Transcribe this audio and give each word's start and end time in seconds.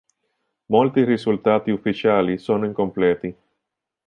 Molti 0.71 1.03
risultati 1.03 1.69
ufficiali 1.69 2.39
sono 2.39 2.65
incompleti. 2.65 3.35